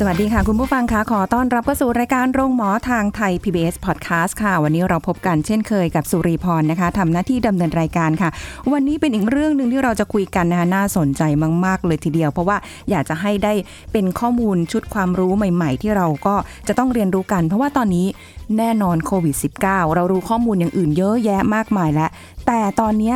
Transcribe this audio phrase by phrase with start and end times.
[0.00, 8.30] สวัสดีค่ะ คุณผู้ฟังคะขอต้อนรับเข้าสู่รายการโรงหมอทางไทย PBS Podcast ค่ะ วันนี้เราพบกันเช่นเคยกับสุริพรนะคะทำหน้าที่ดำเนินรายการค่ะ
[8.72, 11.22] วันนี้เป็นอีกเรื่องหนึ่งที่เราจะคุยกันนะคะน่าสนใจ
[11.64, 12.56] มากๆ เลยทีเดียว เพราะว่า
[12.90, 13.52] อยากจะให้ได้
[13.92, 16.34] เป็นข้อมูลชุดความรู้ใหม่ ๆ ที่เราก็
[16.68, 18.06] จะต้องเรียนรู้กัน เพราะว่าตอนนี้
[18.58, 22.10] แน่นอนโควิด -19 เรารู้ข้อมูลอย่างอื่นเยอะแยะมากมายแล้ว
[22.46, 23.14] แต่ตอนเนี้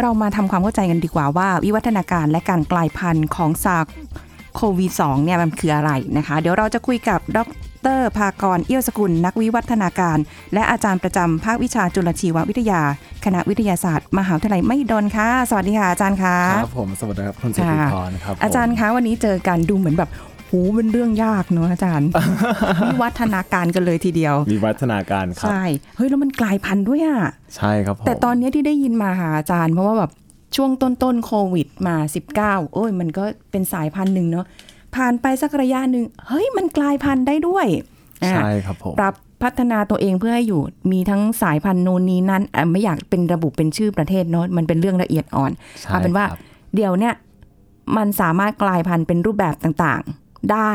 [0.00, 3.86] เรามาทำความเข้าใจกันดีกว่าว่า วิวัฒนาการและการกลายพันธุ์ของซาก
[4.56, 7.38] โควิด2เนี่ยมันคืออะไรนะคะ เดี๋ยวเราจะคุยกับด
[7.98, 10.18] รภากร เอี้ยวสกุล นักวิวัฒนาการ
[10.54, 12.82] และอาจารย์ประจำภาควิชาจุลชีววิทยา
[13.24, 20.10] คณะวิทยาศาสตร์ มหาวิทยาลัยมหิดลค่ะ สวัสดีค่ะอาจารย์คะครับผมสวัสดีครับคุณสุภพรครับผมอาจารย์คะวันนี้เจอกันดูเหมือนแบบ
[20.50, 22.08] หูเป็นเรื่องยากเนอะอาจารย์
[22.92, 25.64] วิวัฒนาการกันเลยทีเดียวมีวัฒนาการครับใช่
[25.96, 27.20] เฮ้ยแล้วมันกลายพันธุ์ด้วยอะ
[27.56, 30.10] ใช่ครับผมแต่ตอนเนี้ยที่ได้ยินมาหาอาจารย์เพราะว่าแบบ
[30.56, 31.96] ช่วงต้นต้นๆโควิดมา
[32.36, 34.46] 19 โอ้ยมันก็เป็นสายพันธุ์หนึ่งเนาะ
[34.94, 37.66] ผ่านไปสักระยะหนึ่งเฮ้ยมันกลายพันธุ์ได้ด้วย
[38.22, 40.60] อะใช่ครับผมปรับพัฒนาตัวเองเพื่อให้อยู่
[40.92, 46.40] มีทั้งสายพันธุ์โนนนี้นั้นอะไม่อยากเป็นระบุเป็นชื่อประเทศเนาะมันเป็นเรื่องละเอียดอ่อนใช่เอาเป็นว่าครับ
[46.74, 47.14] เดี๋ยวเนี่ย
[47.96, 50.72] มันสามารถกลายพันธุ์เป็นรูปแบบต่างๆ ได้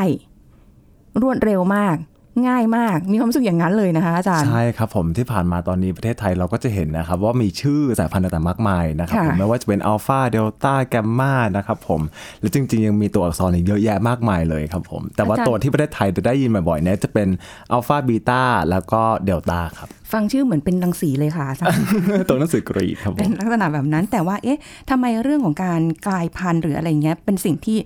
[1.22, 1.96] รวดเร็วมาก
[2.46, 12.00] ง่ายมาก มีความรู้สึกอย่างนั้นเลยนะคะอาจารย์ ใช่ครับผมที่ผ่านมาตอนนี้ประเทศไทยเราก็จะเห็นนะครับว่ามีชื่อสายพันธุ์ต่างๆมากมายนะครับค่ะผมไม่ว่าจะเป็นอัลฟาเดลต้าแกมมานะครับผม
[12.40, 17.28] และจริง ๆ ยังมีตัวอักษรอีกเยอะแยะมากมายเลยครับผมแต่ว่าอาจารย์ตัวที่ประเทศไทยจะได้ยินบ่อยๆเนี่ยจะเป็น
[17.72, 21.80] อัลฟาบีตาแล้วก็เดลต้าครับฟังชื่อเหมือนเป็นรังสีเลยค่ะอาจารย์
[22.28, 24.58] ตัวหนังสือกรีกครับผเป็นมลักษณะแบบนั้นแต่ว่าเอ๊ะ
[24.90, 27.78] ทำไมเรื่องของการกลายพันธุ์หรืออะไรเงี้ยเป็นสิ่งที่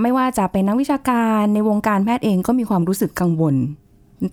[0.00, 3.54] ไม่ว่าจะเป็นนักวิชาการในวงการแพทย์เองก็มีความรู้สึกกังวล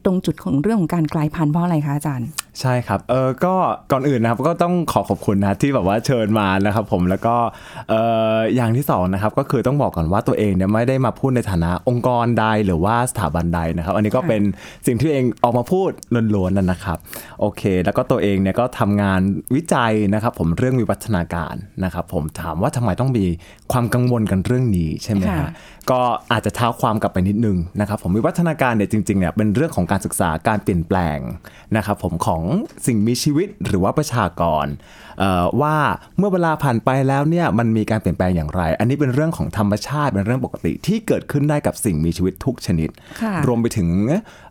[0.05, 2.27] ตรงจุดของเรื่องของการกลายพันธุ์เพราะอะไรคะอาจารย์
[2.61, 3.53] ใช่ครับเออก็
[3.91, 7.35] ก่อนอื่นนะครับก็ต้องขอขอบคุณนะที่แบบว่าเชิญมานะครับผมแล้วก็
[7.89, 7.93] เอ
[8.35, 14.41] ออย่างที่สองนะครับก็คือต้องบอกก่อนว่าตัวเองเนี่ยไม่ได้มาพูดในฐานะองค์กรใดหรือว่าสถาบันใดนะครับ อันนี้ก็ค่ะเป็น
[14.85, 15.89] สิ่งที่ตัวเองออกมาพูด
[16.35, 16.97] ล้วนๆนั่นนะครับ
[17.39, 19.21] โอเค แล้วก็ตัวเองเนี่ยก็ทำงาน
[19.55, 23.25] วิจัยนะครับผมเรื่องวิวัฒนาการนะครับผมถามว่าทำไมต้องมี
[23.71, 25.51] ความกังวลกันเรื่องนี้ใช่ไหมค่ะฮะ
[25.91, 25.99] ก็
[26.31, 31.19] อาจจะเท้าความกลับไปนิดนึงนะครับผมวิวัฒนาการเนี่ยจริงๆเนี่ยเป็นเรื่องของการศึกษาการเปลี่ยนแปลง
[31.77, 32.41] นะครับผมของ
[32.87, 34.65] สิ่งมีชีวิตหรือว่าประชากร
[35.19, 35.75] เอ่อว่า
[36.17, 42.89] เมื่อเวลาผ่านไปแล้วเนี่ยมันมีการเปลี่ยนแปลงอย่างไร อันนี้เป็นเรื่องของธรรมชาติเป็นเรื่องปกติที่เกิดขึ้นได้กับสิ่งมีชีวิตทุกชนิด
[43.21, 43.89] ค่ะรวมไปถึง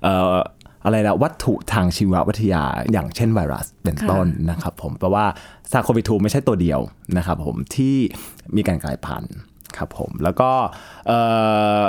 [0.02, 0.36] เอ่อ
[0.84, 5.26] อะไรนะวัตถุทางชีววิทยาอย่างเช่นไวรัสเป็นต้นนะครับผมเพราะว่า
[5.72, 6.80] ซาโควิ2ไม่ใช่ตัวเดียว
[7.16, 7.96] นะครับผมที่
[8.56, 9.34] มีการกลายพันธุ์
[9.76, 10.50] ครับผมแล้วก็
[11.06, 11.20] เอ่
[11.82, 11.84] อ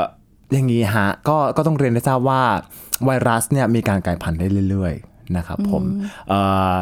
[0.53, 2.41] อย่างนี้ฮะก็ก็ต้องเรียนให้ทราบว่า
[3.05, 5.83] ไวรัสเนี่ยมีการกลายพันธุ์ได้เรื่อยๆ นะครับผม
[6.29, 6.39] เอ่
[6.73, 6.75] อ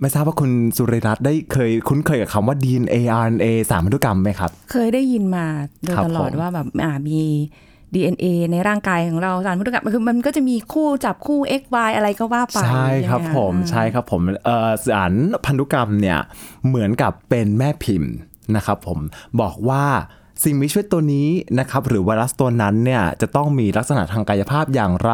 [0.00, 5.46] ไม่ทราบว่าคุณสุริรัตน์ได้เคยคุ้นเคยกับคำว่า DNA RNA สามพันธุกรรมไหมครับ เคยได้ยินมา
[5.82, 7.20] โดยครับตลอดผมว่าแบบอ่ามี
[7.94, 15.12] DNA ในร่างกายของเราสารพันธุกรรมคือมันก็จะมีคู่จับคู่ X Y อะไรก็ว่าไป ใช่ครับไหะผมอืใช่ครับผมเอ่อสาร
[15.44, 16.18] พันธุกรรมเนี่ย
[16.66, 18.12] เหมือนกับเป็นแม่พิมพ์
[18.56, 18.98] นะครับผม
[19.40, 19.84] บอกว่า
[20.42, 21.28] สิ่งมีชีวิตตัวนี้
[21.58, 25.12] นะครับหรือไวรัสตัวนั้นเนี่ยจะต้องมีลักษณะทางกายภาพอย่างไร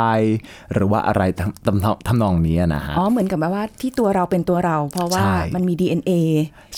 [0.73, 6.13] หรือว่าอะไรทำทำทำนองนี้นะฮะอ๋อเหมือนกับแบบว่าที่ตัวเราเป็นตัวเรา เพราะว่าใช่มันมี DNA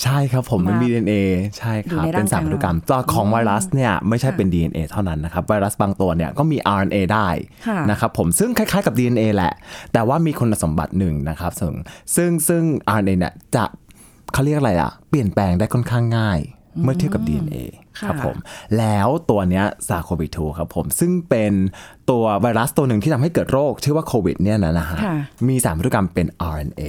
[0.03, 1.13] ใช่ครับผมมันมีมา DNA
[1.57, 7.27] ใช่คอยู่รับในร่างเป็นสารพันธุกรรมตัวของไวรัสเนี่ยไม่ใช่ค่ะเป็น DNA เท่านั้นนะครับไวรัสบางตัวเนี่ยก็มี RNA ได้
[7.67, 9.53] ค่ะนะครับผมซึ่งคล้ายๆกับ DNA แหละ
[9.93, 11.73] แต่ว่ามีคุณสมบัติหนึ่งนะครับซึ่ง
[12.15, 12.63] ซึ่งซึ่ง
[12.97, 13.65] RNA เนี่ยจะ
[14.33, 16.39] เขาเรียกอะไรอะเปลี่ยนแปลงได้ค่อนข้างง่าย
[16.81, 17.57] เมื่อเทียบกับ DNA
[17.99, 18.37] ค่ะครับผม
[18.77, 21.53] แล้วตัวเนี้ยซาโควิด2ครับผม ซึ่งเป็น
[22.09, 25.15] ตัวไวรัสตัวหนึ่งที่ทำให้เกิดโรค ชื่อว่าโควิดเนี่ยนะนะฮะค่ะ
[25.47, 26.83] มีสารพันธุกรรมเป็น RNA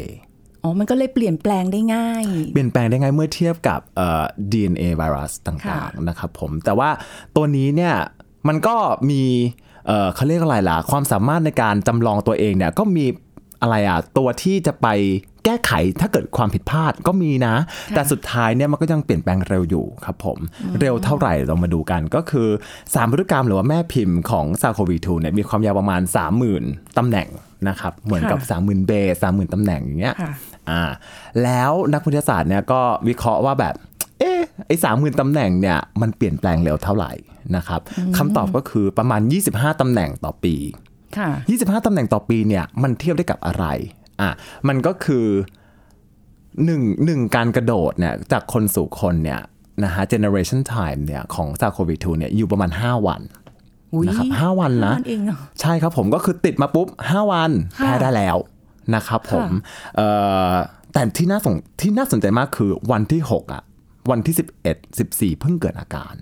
[0.62, 6.90] อ๋อ มันก็เลยเปลี่ยนแปลงได้ง่าย เปลี่ยนแปลงได้ไงเมื่อเทียบกับเอ่อ DNA ไวรัสต่างค่ะๆนะครับผม แต่ว่า
[7.36, 7.94] ตัวนี้เนี่ย
[8.48, 8.76] มันก็
[9.10, 9.22] มี
[9.86, 13.06] เอ่อเขาเรียกอะไรล่ะ ความสามารถในการจำลองตัวเองเนี่ยก็มี
[13.62, 14.86] อะไรอะตัวที่จะไป
[15.44, 17.54] แก้ไขถ้าเกิดความผิดพลาดก็มีนะ
[17.94, 20.38] แต่สุดท้ายเนี่ยมันก็ยังเปลี่ยนแปลงเร็วอยู่ครับผม
[20.80, 22.48] เร็วเท่าไหร่เรามาดูกันก็คือ
[22.94, 26.00] สารพันธุกรรมหรือว่าแม่พิมพ์ของซาโควี2เนี่ยมีความยาวประมาณ
[26.50, 27.28] 30,000 ตำแหน่ง
[27.68, 28.92] นะครับเหมือนกับค่ะ30,000 เบ
[29.22, 30.32] ส30,000 ตำแหน่งอย่างเงี้ยค่ะ
[30.70, 30.82] อ่า
[31.42, 33.74] แล้วนักวิทยาศาสตร์เนี่ยก็วิเคราะห์ว่าแบบ
[34.18, 37.12] เอ๊ะไอ้สามหมื่นตำแหน่งเนี่ยมันเปลี่ยนแปลงเร็วเท่าไหร่
[37.56, 37.80] นะครับ
[38.16, 39.20] คำตอบก็คือประมาณ
[39.50, 40.54] 25 ตำแหน่งต่อปี
[41.18, 41.28] ค่ะ
[41.60, 43.66] 25 ตำแหน่งต่อปีเนี่ยมันเทียบได้กับอะไร
[44.24, 44.34] อะ
[44.68, 45.26] มันก็คือ
[46.64, 49.40] หนึ่งหนึ่งการกระโดดเนี่ยจากคนสู่คนเนี่ย
[49.84, 53.20] นะฮะ generation time เนี่ยของ SARS-CoV-2 เนี่ยอยู่ประมาณ 5 วัน
[53.92, 57.50] อุ๊ยนะครับ5วันนะห้าเองเหรอใช่ครับผมก็คือติดมาปุ๊บ 5 วัน
[57.80, 58.36] ค่ะแพ้ได้แล้ว
[58.94, 59.48] นะครับผม
[59.96, 60.08] เอ่
[60.50, 60.54] อ
[60.92, 63.62] แต่ที่น่าสนที่น่าสนใจมากคือวันที่ 6 อะ
[64.10, 64.34] วันที่
[64.66, 66.14] 11 14 เพิ่งเกิดอาการ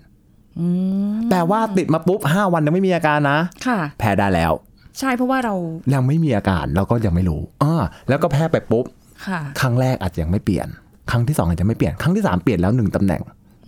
[1.31, 4.51] แต่ว่าติดมาปุ๊บ 5 วันยังไม่มีอาการนะค่ะแพ้ได้แล้ว
[4.99, 5.55] ใช่เพราะว่าเรา
[5.93, 7.73] ยังไม่มีอาการเราก็ยังไม่รู้อ่า
[8.09, 8.85] แล้วก็แพ้ไปปุ๊บ
[9.27, 10.67] ค่ะครั้งแรกอาจจะยังไม่เปลี่ยน
[11.11, 13.21] ครั้งที่สองอาจจะไม่เปลี่ยน ครั้งที่สามเปลี่ยนแล้วหนึ่งตำแหน่ง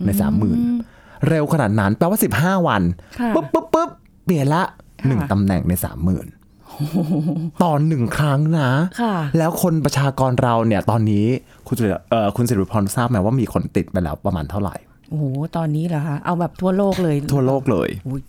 [0.06, 0.58] ในสามหมื่น
[1.28, 2.82] เร็วขนาดนั้นแปลว่าสิบห้าวัน
[3.20, 3.90] ค่ะปุ๊บปุ๊บปุ๊บ
[4.24, 4.62] เปลี่ยนละ
[5.06, 6.26] หนึ่งค่ะตำแหน่งในสามหมื่น
[7.62, 8.70] ต่อหนึ่งครั้งนะ
[9.00, 11.26] ค่ะแล้วคนประชากรเราเนี่ยตอนนี้
[11.66, 14.76] คุณสิริเอ่อคุณสิริพรทราบไหมว่ามีคนติดไปแล้วประมาณเท่าไหร่
[15.08, 15.24] โอ้โห
[15.56, 18.20] ตอนนี้เหรอคะ เอาแบบทั่วโลกเลย ทั่วโลกเลยอุ๊ย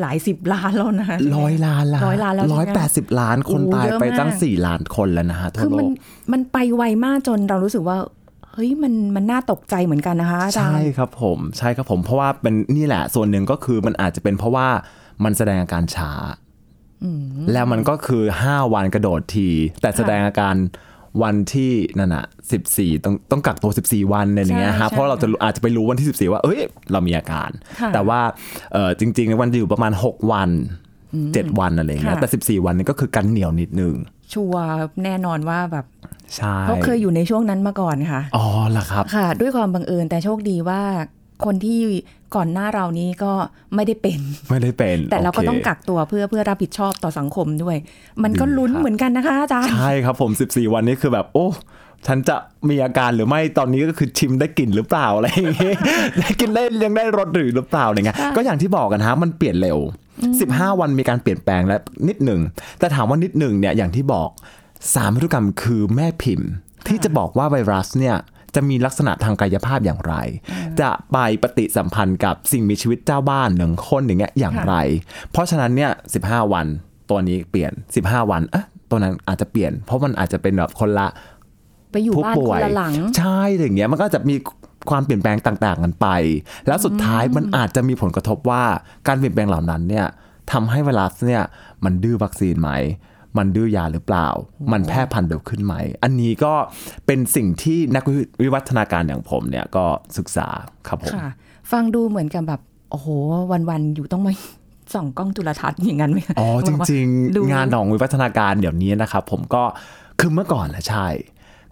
[0.00, 5.90] หลายสิบล้านแล้วนะร้อยล้านละร้อยล้านแล้วใช่ไหมร้อยแปดสิบล้านคนโอ้ตายเยอะไปตั้งมากสี่ล้านคนแล้วนะฮะทั่คืวอโลมันก
[6.32, 7.96] มันไปไวมากจนเรารู้สึกว่า
[8.52, 14.68] เฮ้ยมันมันน่าตกใจเหมือนกันนะคะอาจารใช่ย์ครับผมใช่ครับผม เพราะว่าเป็นนี่แหละส่วนหนึ่งก็คือมันอาจจะเป็นเพราะว่า
[15.24, 16.12] มันแสดงอาการช้า
[17.52, 19.48] แล้วมันก็คือ5วันกระโดดที
[19.82, 20.54] แต่แสดงอาการ
[21.22, 22.24] วันที่นั่นอะ
[22.64, 26.60] 14ต้องต้องกักตัว14วันอะไรอย่างเงี้ยใช่ฮะใช่เพราะเราจะรู้อาจจะไปรู้วันที่14ว่า เอ้ย
[26.92, 28.20] เรามีอาการค่ะแต่ว่า
[28.72, 30.50] เออจริงๆวันจะอยู่ประมาณ6วัน
[31.04, 33.94] 7วันอะไรอย่างเงี้ยค่ะแต่14วันนี่ก็คือกันเหนียวนิดนึง
[34.32, 34.68] ชัวร์
[35.04, 35.86] แน่นอนว่าแบบ
[36.36, 40.82] ใช่เพราะเคยอยู่ในช่วงนั้นมาก่อนค่ะ อ๋อเหรอครับ ค่ะ ด้วยความบังเอิญแต่โชคดีว่า
[41.44, 41.78] คนที่
[42.36, 43.32] ก่อนหน้าเรานี้ก็
[43.74, 47.76] ไม่ได้เป็น ไม่ได้เป็น แต่เราก็โคต้องกักตัวเพื่อเพื่อรับผิดชอบต่อสังคมด้วย
[48.22, 51.46] มันก็ดีลุ้นครับเหมือนกันนะคะอาจารย์ ใช่ครับผม 14 วันนี้คือแบบโอ้
[52.06, 52.36] ฉันจะ
[52.68, 55.76] มีอาการหรือไม่ตอนนี้ก็คือชิมได้กลิ่นหรือเปล่าอะไรอย่างเงี้ย
[56.18, 59.78] ได้กินได้ยังได้รสหรือหรือเปล่าอะไรเงี้ยก็อย่างที่บอกกันฮะมันเปลี่ยนเร็ว
[60.28, 62.40] 15 วันมีการเปลี่ยนแปลงแล้วนิดหนึ่ง
[62.78, 64.30] แต่ถามว่านิดหนึ่งเนี่ยอย่างที่บอก
[64.94, 66.48] สารพันธุกรรมคือแม่พิมพ์
[66.88, 68.16] ที่จะบอกว่าไวรัสเนี่ย
[68.54, 70.14] จะมีลักษณะทางกายภาพอย่างไร
[70.80, 74.74] จะไปปฏิสัมพันธ์กับสิ่งมีชีวิตเจ้าบ้านหนึ่งคนอย่างเงี้ยอย่างไร
[75.30, 75.90] เพราะฉะนั้นเนี่ย
[76.22, 76.66] 15วัน
[77.10, 77.72] ตัวนี้เปลี่ยน
[78.02, 81.08] 15 วันเอ๊ะตัวนั้นอาจจะเปลี่ยน เพราะมันอาจจะเป็นแบบคนละ
[81.92, 84.36] ไปอยู่ผู้บ้านป่ควยนละหลัง ใช่อย่างเงี้ยมันก็จะมี
[84.90, 86.06] ความเปลี่ยนแปลงต่างๆกันไป
[86.66, 88.64] แล้วสุดท้ายมันอาจจะมีผลกระทบว่า
[89.06, 90.06] การเปลี่ยนแปลงเหล่านั้นเนี่ย
[90.52, 91.42] ทำให้ไวรัสเนี่ย
[91.84, 92.70] มันดื้อวัคซีนไหม
[93.38, 94.28] มันดื้อยาหรือเปล่า
[94.72, 96.54] มันแพร่พันธุ์เร็วขึ้นไหม อันนี้ก็
[97.06, 98.04] เป็นสิ่งที่นัก
[98.42, 99.84] วิวัฒนาการอย่างผมเนี่ยก็
[100.18, 100.48] ศึกษา
[100.88, 101.28] ครับผมค่ะ
[101.72, 102.60] ฟังดูเหมือนกับแบบ
[102.90, 103.08] โอ้โห
[103.70, 104.32] วันๆอยู่ต้องมา
[104.94, 107.06] ส่องกล้องจุลทรรศน์อย่างนั้นไหมคะอ๋อจริง
[107.36, 109.62] ดูๆงานของวิวัฒนาการเดี๋ยวนี้นะครับผมก็
[110.20, 111.06] คือเมื่อก่อนแหละใช่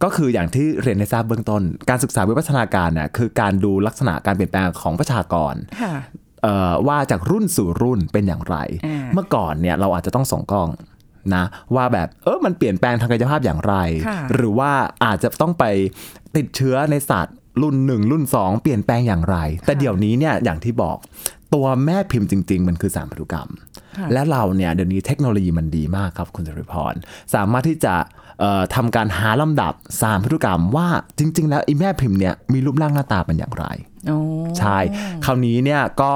[0.03, 5.95] ก็คืออย่างที่เรียนในทราบเบื้องต้น การศึกษาวิวัฒนาการเนี่ยคือการดูลักษณะการเปลี่ยนแปลงของประชากรค่ะ
[6.43, 8.57] เอ่อว่าจากรุ่นสู่รุ่นเป็นอย่างไร
[8.87, 10.69] อ่าเมื่อก่อนเนี่ยเราอาจจะต้องส่องกล้อง
[11.35, 11.45] นะ
[11.75, 13.75] ว่าแบบเออมันเปลี่ยนแปลงทางกายภาพอย่างไร
[14.07, 14.73] ค่ะหรือว่า
[15.05, 15.65] อาจจะต้องไป
[16.37, 19.37] ติดเชื้อในสัตว์รุ่นหนึ่งรุ่นสองเปลี่ยนแปลงอย่างไร
[19.67, 20.97] แต่เดี๋ยวนี้เนี่ยอย่างที่บอก
[21.55, 23.49] ตัวแม่พิมพ์จริง ๆ มันคือสารพันธุกรรม
[23.99, 26.95] ค่ะและเราเนี่ยเดี๋ยวนี้เทคโนโลยีมันดีมากครับคุณจริพร
[27.35, 27.95] สามารถที่จะ
[28.41, 30.89] เอ่อทำการหาลำดับสารพันธุกรรมว่า
[31.19, 33.67] จริง ๆ แล้วไอ้แม่พิมพ์เนี่ยมีรูปร่างหน้าตาเป็นอย่างไร
[34.09, 34.19] โอ้
[34.59, 34.79] ใช่
[35.25, 36.13] คราวนี้เนี่ยก็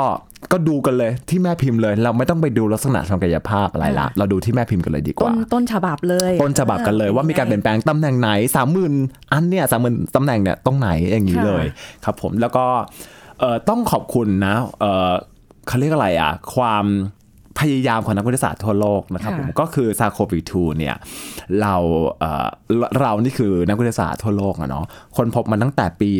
[0.52, 8.92] ก็ดูกันเลยที่แม่พิมพ์เลย เราไม่ต้องไปดูลักษณะทางกายภาพอะไรละเราดูที่แม่พิมพ์กันเลยดีกต้ว่านต้นฉบับเลยต้นฉบับกันเลยว่ามีการเปลี่ยนแปลงตำแหน่งไหนสามหมื่น
[9.32, 11.64] อันเนี่ยสามหมื่นตำแหน่งเนี่ยตรงไหนอย่างนี้เลย
[12.04, 12.66] ครับผมแล้วก็
[13.40, 15.12] เอ่อต้องขอบคุณนะเอ่อ
[15.68, 16.84] เขาเรียกอะไรอะ ความ
[17.60, 20.96] พยายามของนักวิทยาศาสตร์ทั่วโลกนะครับผมก็คือซาโควิ2เนี่ย
[21.60, 21.74] เรา
[22.18, 22.46] เอ่อ
[23.00, 24.84] เรานี่คือนักวิทยาศาสตร์ทั่วโลกอะเนาะ
[25.16, 26.10] คนพบมันตั้งแต่ปี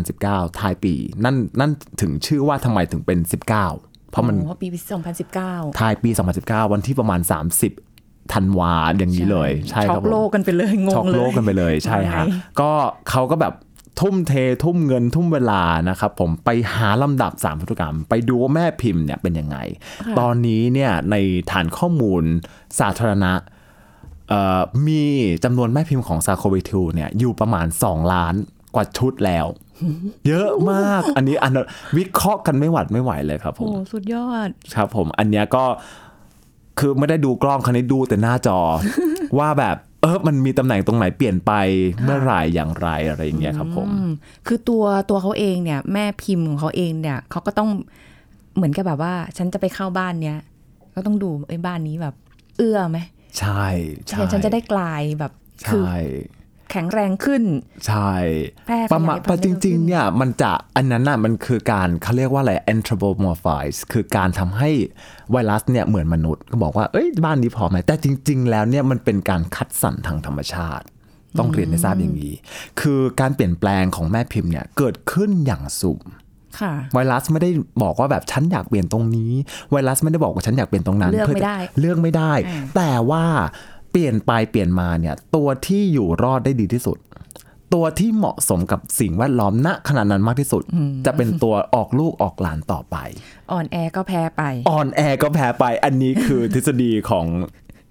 [0.00, 0.94] 2019 ท้ายปี
[1.24, 1.70] นั่นนั่น
[2.00, 4.68] ถึงชื่อว่าทำไมถึงเป็น 19 เพราะมันโอ้ปี
[5.28, 6.10] 2019ท้ายปี
[6.42, 12.70] 2019 วันที่ประมาณ 30ธันวาอย่างนี้เลย ใช่คช็รัอบกผมโลกกันไปเลยงช็องกเลยโลกกันไปเลยใช่ฮะยังไงก็
[13.10, 13.52] เขาก็แบบ
[14.00, 14.32] ทุ่มเท
[14.64, 19.56] ทุ่มเงินทุ่มเวลานะครับผมไปหาลำดับสามพันธุกรรม ไปดูว่าแม่พิมพ์เนี่ยเป็นยังไง
[20.18, 21.16] ตอนนี้เนี่ยใน
[21.50, 22.22] ฐานข้อมูล
[22.80, 23.32] สาธารณะ
[24.28, 25.02] เอ่อมี
[25.44, 28.34] จำนวนแม่พิมพ์ของซาโควิทูเนี่ยอยู่ประมาณ 2 ล้าน
[28.74, 29.46] กว่าชุดแล้ว
[30.28, 31.52] เยอะมากอันนี้อัน
[31.96, 35.64] วิเคราะห์กันไม่หวัดไม่ไหวเลยครับผโอ้มสุดยอดครับผมอันเนี้ยก็
[36.78, 38.58] คือไม่ได้ดูกล้องคันนี้ดูแต่หน้าจอ
[39.38, 41.52] ว่าแบบ เออมันมีตำแหน่งตรงไหนเปลี่ยนไป
[42.04, 44.10] เมื่อไหร่อย่างไรอะไรอย่างเงี้ยครับผมอืม
[44.46, 47.68] คือตัวตัวเขาเองเนี่ย แม่พิมพ์ของเขาเองเนี่ยเขาก็ต้อง
[48.56, 50.38] เหมือนกับแบบว่า ฉันจะไปเข้าบ้านเนี้ย
[50.94, 52.14] ก็ต้องดูไอ้บ้านนี้แบบ
[52.58, 52.98] เอื้อไหม
[53.38, 53.64] ใช่
[54.08, 55.32] ใช่ฉันจะได้กลายแบบ
[55.68, 55.98] คือใช่
[56.70, 57.42] แข็งแรงขึ้น
[57.86, 58.12] ใช่
[58.66, 64.70] แพร่ขยายประมาณพันธุ์ได้จริงขึ้นๆเนี่ยมันจะอันนั้นน่ะมันคือการเขาเรียกว่าอะไร anthropomorphize คือการทำให้
[65.30, 70.84] ไวรัสเนี่ยเหมือนมนุษย์ก็บอกว่าเอ้ยบ้านนี้พอไหมแต่จริง ๆ แล้วเนี่ยมันเป็นการคัดสรรทางธรรมชาติ
[71.38, 72.34] ต้องเรียนให้ทราบอย่างนี้
[72.80, 76.00] คือการเปลี่ยนแปลงของแม่พิมพ์เนี่ยเกิดขึ้นอย่างสุ่ม
[76.60, 77.50] ค่ะไวรัสไม่ได้
[77.82, 79.32] บอกว่าแบบฉันอยากเปลี่ยนตรงนี้
[79.70, 83.24] ไวรัสไม่ได้บอกว่าฉันอยากเปลี่ยนตรงนั้น เลือกพื่ไม่ได้ เลือกไม่ได้อ่าแต่ว่า
[83.90, 86.98] เปลี่ยนไปเปลี่ยนมาเนี่ยตัวที่อยู่รอดได้ดีที่สุด
[87.74, 90.62] ตัวที่เหมาะสมกับสิ่งแวดล้อมณขณะนั้นมากที่สุด
[91.06, 92.96] จะเป็นตัวออกลูกออกหลานต่อไป
[93.52, 97.26] อ่อนแอก็แพ้ไปอ่อนแอก็แพ้ไป อันนี้คือทฤษฎีของ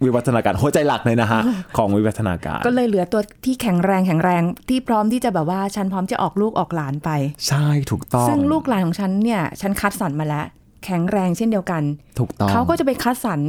[0.03, 1.41] วิวัฒนาการหัวใจหลักเลยนะฮะ
[1.77, 7.09] ของวิวัฒนาการ ก็เลยเหลือตัวที่แข็งแรงแข็งแรงที่พร้อมที่จะแบบว่าฉันพร้อมจะออกลูกออกหลานไป
[7.47, 10.45] ใช่ถูกต้อง ซึ่งลูกหลานของฉันเนี่ย ฉันคัดสรรมาแล้ว
[10.85, 11.83] แข็งแรงเช่นเดียวกัน
[12.19, 13.45] ถูกต้องเขาก็จะไปคัดสรรห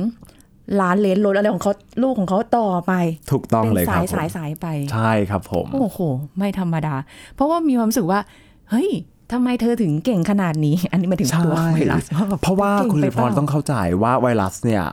[0.81, 1.73] ลานเหลนโหลนอะไรของเขา
[2.03, 2.93] ลูกของเขาต่อไป
[3.33, 5.99] ถูกต้องเป็นเลยคสารับยผมสายสายไป ใช่ครับผม โอ้โห
[6.39, 6.95] ไม่ธรรมดา
[7.35, 8.21] เพราะว่ามีความรู้สึกว่า
[8.71, 8.91] เฮ้ย
[9.33, 14.85] ทำไมเธอถึงเก่งขนาดนี้ อันนี้หมายถึงใช่ตัวไวรัสแบบเพราะว่าก่งคุณไปลิพรเปล่าต้องเข้าใจว่าไวรัสเนี่ย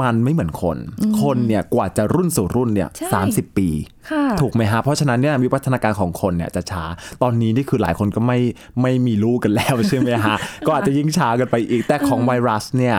[0.00, 0.78] มันไม่เหมือนคน
[1.22, 3.68] คนเนี่ยกว่าจะรุ่นสู่รุ่นเนี่ยใช่สามสิบปี
[4.10, 6.84] ค่ะถูกไหมฮะ เพราะฉะนั้นเนี่ยวิวัฒนาการของคนเนี่ยจะช้า
[7.22, 8.38] ตอนนี้นี่คือหลายคนก็ไม่
[8.82, 12.96] ไม่มีลูกกันแล้วใช่ไหมฮะ ก็อาจจะยิ่งช้ากันไปอีก แต่ของไวรัสเนี่ย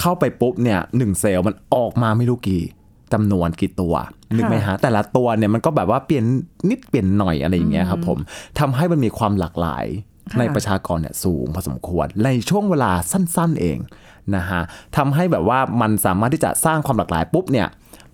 [0.00, 2.64] เข้าไปปุ๊บเนี่ยหนึ่งเซลล์มันออกมาไม่รู้กี่
[3.12, 3.94] จำนวนกี่ตัว
[4.36, 6.24] นึกไหมฮะ แต่ละตัวเนี่ยมันก็แบบว่าเปลี่ยน
[6.68, 8.18] นิดเปลี่ยนหน่อยอะไรอย่างเงี้ยครับผม
[8.58, 9.86] ทำให้มันมีความหลากหลาย
[10.30, 13.78] ค่ะในประชากรเนี่ยสูงพอสมควรในช่วงเวลาสั้น ๆ เอง
[14.36, 14.60] นะฮะ
[14.96, 17.68] ทำให้แบบว่ามันสามารถที่จะสร้างความหลากหลายปุ๊บเนี่ย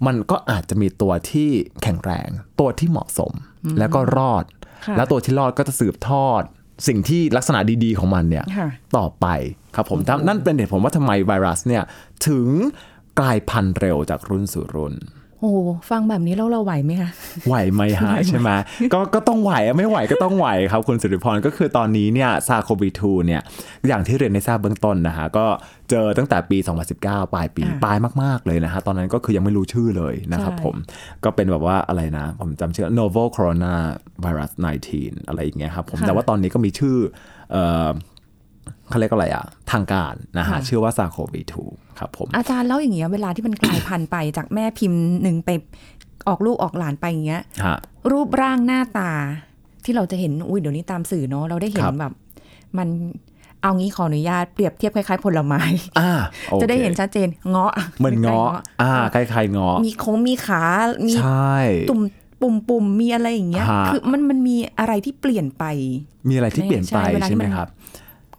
[0.07, 1.51] มันก็อาจจะมีตัวที่
[1.83, 2.29] แข็งแรง
[2.61, 3.33] ตัวที่เหมาะสม
[3.79, 4.45] แล้วก็รอด
[4.87, 6.43] ค่ะแล้วตัวที่รอดก็จะสืบทอด
[6.89, 9.27] สิ่งที่ลักษณะดีๆของมันเนี่ยค่ะต่อไป
[9.75, 11.83] ครับผมนั่นเป็นเหตุผลว่าทำไมไวรัสเนี่ย
[12.27, 12.47] ถึง
[13.19, 14.95] กลายพันธุ์เร็วจากรุ่นสู่รุ่น
[15.43, 15.59] โอ้โห
[15.91, 17.11] ฟังแบบนี้แล้วเราไหวไหมคะ
[17.49, 18.51] ไหวไหมฮะใช่ไหม
[18.93, 23.43] ก็ก็ต้องไหวอะไม่ไหวก็ต้องไหวครับคุณสิริพรก็คือตอนนี้เนี่ยซาโควี2เนี่ย
[23.89, 25.47] อย่างที่เรียนในทราบเบื้องต้นนะฮะก็
[25.91, 26.59] เจอตั้งแต่ปี
[26.97, 30.77] 2019 ปลายปีอ่าปลายมาก ๆ เลยนะฮะตอนนั้นก็คือยังไม่รู้ชื่อเลยนะครับใช่ผม
[31.25, 33.75] ก็เป็นแบบว่าอะไรนะ ผมจำชื่อ novel corona
[34.25, 34.53] virus
[34.91, 36.97] 19 อะไรอย่างเงี้ยครับผมแต่ว่าตอนนี้ก็มีชื่อ
[37.53, 37.91] เอ่อ
[38.89, 45.51] เขาเรียกอะไรอะทางการนะฮะชื่อว่าซาโควี2 ครับผมอาจารย์แล้วอย่างเงี้ยเวลาที่มันกลายพันธุ์ไปจากแม่พิมพ์หนึ่งไป
[46.29, 47.79] ออกลูกออกหลานไปอย่างเงี้ยฮะ
[48.13, 49.11] รูปร่างหน้าตา
[49.85, 52.13] ที่เราจะเห็นอุ้ยเดี๋ยวนี้ตามสื่อเนาะเราได้เห็นครับแบบ
[52.79, 52.89] มัน
[53.63, 55.61] เอางี้ขออนุญาตเปรียบเทียบคล้ายๆผลไม้
[55.99, 56.13] อ่า
[56.51, 58.51] โอคจะได้เห็นชัดเจนเงาะเหมือนเงาะ
[58.83, 60.63] อ่าคล้ายๆเงาะมีโค้งมีขา
[61.07, 61.57] มีใช่
[61.91, 62.01] ตุ่ม
[62.43, 65.65] ปุ่มปุ่มมีอะไรอย่างเงี้ยฮะคือมันมันมีอะไรที่เปลี่ยนไป
[66.29, 67.69] มีอะไรที่เปลี่ยนไปใช่เวลาที่ใช่ไหมมันครับ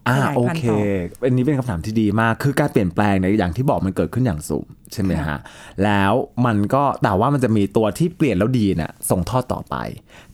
[0.08, 0.80] อ่าขยายโอพันธุ์เคต่
[1.24, 5.38] อันนี้เป็นคำถามที่ดีมาก คือการเปลี่ยนแปลงเนี่ยอย่างที่บอกมันเกิดขึ้นอย่างสูงใช่ไหมฮะ
[5.84, 6.12] แล้ว
[6.46, 9.76] มันก็แต่ว่ามันจะมีตัวที่เปลี่ยนแล้วดีเนี่ยส่งทอดต่อไป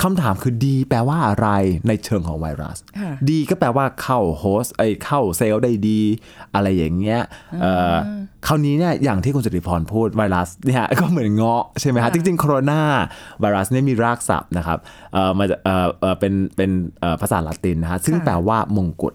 [0.03, 1.49] คำถามคือดีแปลว่าอะไร
[1.89, 6.01] ในเชิงของไวรัสค่ะดีก็แปลว่าเข้า host เอ้ยเข้าเซลล์ได้ดี
[6.55, 7.21] อะไรอย่างเงี้ย
[7.61, 8.09] เอ่ออ
[8.47, 12.83] คราวนี้เนี่ยอย่างที่คุณจติพรพูดไวรัสเนี่ยก็เหมือนเงาะใช่ไหมฮะค่ะจริงๆโคโรนา
[13.41, 14.79] ไวรัสเนี่ยมีรากศัพท์นะครับ
[15.13, 19.15] เอ่อมาจากเอ่อเอ่อเป็นเป็นเอ่อภาษาละตินนะฮะซึ่งแปลว่ามงกุฎ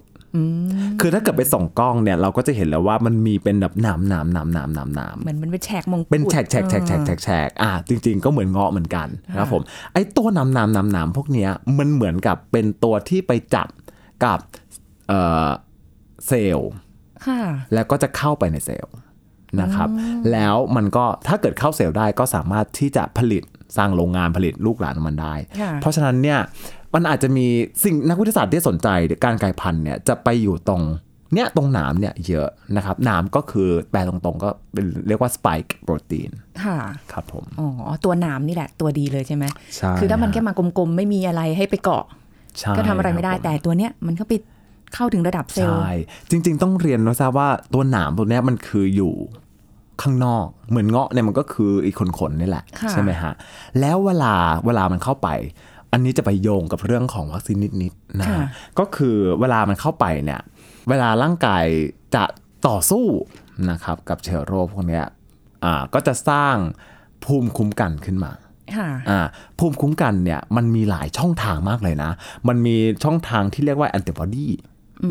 [1.01, 9.61] คือถ้าเกิดไปส่องกล้องเนี่ยเราก็จะเห็นแล้วว่ามันมีเป็นแบบหนามหนามหนามหนามหนามหนามเหมือนมันเป็นแฉกมงกุฎเป็นแฉกแฉกแฉกแฉกแฉกแฉกอะจริง ๆ ก็เหมือนเงาะเหมือนกันนะครับผม
[9.93, 13.67] ไอ้ตัวน้ำน้ำน้ำน้ำพวกเนี้ยมันเหมือนกับเป็นตัวที่ไปจับ
[14.25, 14.39] กับ
[15.07, 15.47] เอ่อ
[16.27, 16.69] เซลล์
[17.27, 17.41] ค่ะ
[17.73, 18.93] แล้วก็จะเข้าไปในเซลล์
[19.61, 19.89] นะครับ
[20.31, 23.43] แล้วมันก็ถ้าเกิดเข้าเซลล์ได้ก็สามารถที่จะผลิต
[23.77, 26.39] สร้างโรงงานผลิตลูกหลานของมันได้ค่ะเพราะฉะนั้นเนี่ย
[26.95, 27.47] มันอาจจะมี
[27.83, 28.87] สิ่งนักวิทยาศาสตร์ที่สนใจ
[29.23, 30.83] การกลายพันธุ์เนี่ยจะไปอยู่ตรง
[31.33, 36.31] เนี่ยตรงหนามเนี่ยเยอะนะครับหนามก็คือแปลตรงๆ ก็เป็นเรียกว่าสปายค์โปรตีน
[36.63, 36.77] ค่ะ
[37.11, 42.05] ครับผมอ๋อตัวหนามนี่แหละตัวดีเลยใช่ไหมใช่คือถ้ามันแค่มากลมๆ ไม่มีอะไรให้ไปเกาะ
[42.59, 44.33] ใช่ก็ทำอะไรไม่ได้คบผแต่ตัวเนี้ยมันก็ไป
[44.93, 45.91] เข้าถึงระดับเซลล์ใช่
[46.29, 49.13] จริง ๆ ต้องเรียนนะทราบว่าตัวหนามตัวเนี้ยมันคืออยู่
[50.01, 53.33] ข้างนอกเหมือนเงาะเนี่ยมันก็คืออีกขนๆนี่แหละค่ะใช่ไหมฮะ
[53.79, 54.33] แล้วเวลา
[54.65, 55.29] เวลามันเข้าไป
[55.91, 58.45] อันนี้จะไปโยงกับเรื่องของวัคซีนนิดๆนะฮะค่ะ
[58.79, 60.41] ก็คือเวลามันเข้าไปเนี่ย
[60.89, 61.65] เวลาร่างกาย
[62.15, 62.23] จะ
[62.67, 63.05] ต่อสู้
[63.69, 65.05] นะครับกับเชื้อโรคพวกเนี้ย
[65.63, 66.55] อ่าก็จะสร้าง
[67.25, 68.31] ภูมิคุ้มกันขึ้นมา
[68.75, 69.19] ค่ะอ่า
[69.59, 72.11] ภูมิคุ้มกันเนี่ยมันมีหลายช่องทางมากเลยนะ
[72.47, 74.47] มันมีช่องทางที่เรียกว่าแอนติบอดี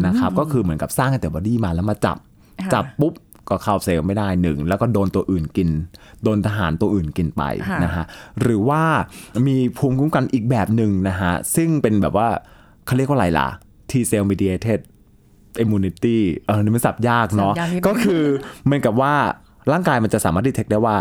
[0.06, 2.16] นะครับก็คือเหมือนกับสร้างแอนติบอดีมาแล้วมาจับ
[2.62, 3.12] ค่ะจับปุ๊บ
[3.48, 5.68] ก็เข้าเซลล์ไม่ได้หนึ่งแล้วก็โดนตัวอื่นกิน
[6.22, 8.04] โดนทหารตัวอื่นกินไปค่ะนะฮะ
[8.40, 8.82] หรือว่า
[9.46, 12.28] มีภูมิคุ้มกันอีกแบบหนึ่งนะฮะซึ่งเป็นแบบว่า
[12.86, 13.48] เขาเรียกว่าอะไรล่ะ
[13.90, 14.80] T cell mediated
[15.62, 18.22] immunity เออนี่มันสับยากเนาะสับยากนิดนึงก็คือ
[18.64, 19.14] เหมือนกับว่า
[19.72, 20.96] ร่างกายมันจะสามารถดีเทคได้ว่า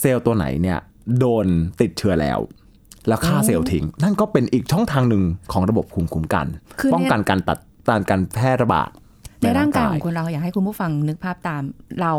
[0.00, 0.78] เซลล์ตัวไหนเนี่ย
[1.18, 1.46] โดน
[1.80, 2.38] ติดเชื้อแล้ว
[3.08, 6.46] แล้วฆ่าเซลล์ทิ้ง นั่นก็เป็นอีกช่องทางหนึ่งของระบบภูมิคุ้มกัน
[6.80, 8.90] คือป้องกันการตัดต้านการแพร่ระบาด
[9.46, 11.62] ในร่างกายของคนเราอยากให้คุณผู้ฟังนึกภาพตาม
[12.02, 12.12] เรา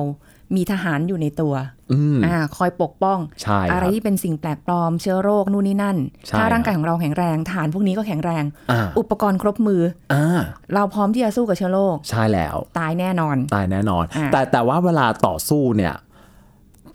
[0.55, 1.53] มีทหารอยู่ในตัว
[1.91, 9.81] อืมอ่าคอยปกป้องใช่ครับอะไรที่เป็นสิ่งแปลกปลอมเชื้อโรคนู่นนี่นั่นใช่ถ้าร่างกายของเราแข็งแรงทหารพวกนี้ก็แข็งแรงอ่าอุปกรณ์ครบมือ
[10.13, 10.41] อ่า
[10.73, 15.93] เราพร้อมที่จะสู้กับเชื้อโรคใช่แล้ว ตายแน่นอน ตายแน่นอนอ่าแต่แต่ว่าเวลาต่อสู้เนี่ย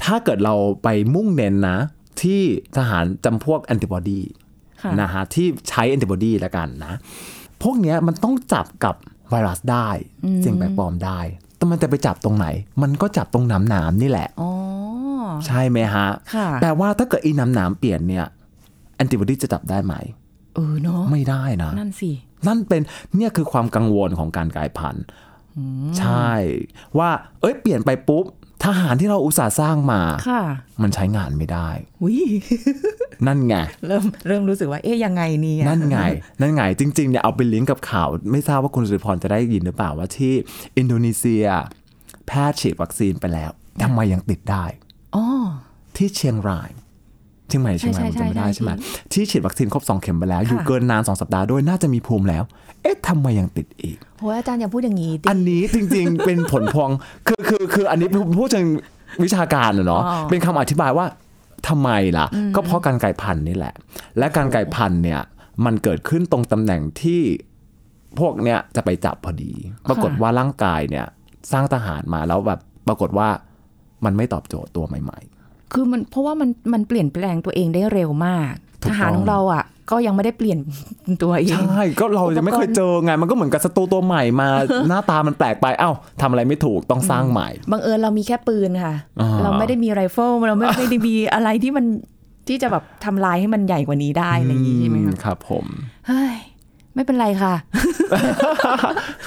[0.05, 1.79] ถ้าเกิดเราไปมุ่งเน้นนะ
[2.23, 2.41] ที่
[2.77, 4.21] ทหารจำพวกแอนติบอดี
[4.83, 6.95] ค่ะนะฮะที่ใช้แอนติบอดีแล้วกันนะ
[7.63, 8.95] พวกเนี้ยมันต้องจับกับ
[9.33, 9.89] ไวรัสได้
[10.45, 11.21] สิ่งแปลกปลอมได้
[11.57, 12.47] แต่มันจะไปจับตรงไหน
[12.83, 14.51] มันก็จับตรงน้ำหนามนี่แหละอ๋อ
[15.47, 18.27] ใช่ไหมฮะค่ะแปลว่าถ้าเกิดอีน้ำหนามเปลี่ยนเนี่ย
[18.97, 19.95] แอนติบอดีจะจับได้ไหม
[20.55, 22.11] เออเนาะไม่ได้นะ นั่นสิ
[22.47, 22.83] นั่นเป็น
[23.17, 25.05] เนี่ยคือความกังวลของการกลายพันธุ์
[25.99, 26.33] ใช่
[26.99, 27.11] ว่า
[27.41, 28.25] เอ้ยเปลี่ยนไปปุ๊บ
[28.65, 30.43] ทหารที่เราอุตส่าห์สร้างมา ค่ะ
[30.83, 31.69] มันใช้งานไม่ได้
[32.05, 32.17] วิ
[33.27, 33.55] นั่นไง
[33.87, 35.99] เริ่มเริ่มรู้สึกว่า เอ๊ยยังไงเนี่ยนั่นไง
[36.41, 40.35] นั่นไง จริงๆเนี่ยเอาไปลิงก์กับข่าว ไม่ทราบว่าคุณสุริพรจะได้ยินหรือเปล่าว่าที่
[40.77, 41.45] อินโดนีเซีย
[42.27, 43.51] แพทย์ฉีดวัคซีนไปแล้ว
[43.83, 44.65] ทำไมยังติดได้
[45.15, 45.25] อ๋อ
[45.97, 46.71] ที่เชียงราย
[47.53, 48.71] เชียงใหม่เชียงรายผมจำไม่ได้ใช่ไหม
[49.13, 52.43] ที่ฉีดวัคซีนครบสองเข็มไปแล้ว อยู่ค่ะเกินนานสองสัปดาห์ด้วยน่าจะมีภูมิแล้ว
[52.83, 56.91] เอ๊ะทำไมยังติดอีกโอ้ยอาจารย์อย่าพูดอย่างนี้ดิอันนี้จริงๆ เป็นผลพวง
[57.27, 58.67] คือคือคืออันนี้พูดเชิง
[59.25, 61.07] วิชาการอะเนาะอ๋อเป็นคำอธิบายว่า
[61.69, 63.75] ทำไมล่ะ ก็เพราะการไก่พันธุ์นี่แหละ
[64.19, 65.21] และการไก่พันธุ์เนี่ย
[65.65, 67.21] มันเกิดขึ้นตรงตำแหน่งที่
[68.19, 69.53] พวกเนี้ยจะไปจับพอดี
[69.89, 71.07] ปรากฏว่าร่างกายเนี่ย
[71.53, 73.29] สร้างทหารมาแล้วแบบปรากฏว่า
[74.05, 75.19] มันไม่ตอบโจทย์ตัวใหม่
[75.73, 78.53] คือมันเพราะว่ามันมันเปลี่ยนแปลงตัวเองได้เร็วมาก
[78.83, 80.59] ถูกทต้องหารของเราอะ ก็ยังไม่ได้เปลี่ยน
[81.23, 84.49] ตัวเอๆงใช่ ก็เรายังไม่เคยเจอไง มันก็เหมือนกับศัตรูตัวใหม่มา
[84.89, 91.87] หน้าตามันแปลกไป เอ้าทำอะไรไม่ถูกต้องสร้างใหม่ บังเอิญเรามีแค่ปืนค่ะอ่าเราไม่ได้มีไรเฟิลเราไม่ไม่ได้มีอะไรที่มัน
[92.49, 95.65] ที่จะแบบทำลายให้มันใหญ่กว่านี้ได้อะไรอย่างนี้ใช่ไหมคะครับผม
[96.09, 96.37] เฮ้ย
[96.95, 97.55] ไม่เป็นไรค่ะ